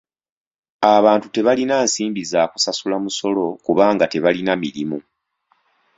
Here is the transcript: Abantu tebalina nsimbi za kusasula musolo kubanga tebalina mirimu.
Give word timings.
Abantu 0.95 1.27
tebalina 1.29 1.75
nsimbi 1.85 2.21
za 2.31 2.41
kusasula 2.51 2.97
musolo 3.03 3.45
kubanga 3.65 4.05
tebalina 4.13 4.53
mirimu. 4.63 4.97